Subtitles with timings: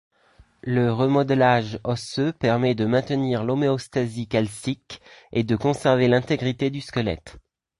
[0.63, 4.99] Le remodelage osseux permet de maintenir l'homéostasie calcique
[5.31, 7.37] et de conserver l'intégrité du squelette.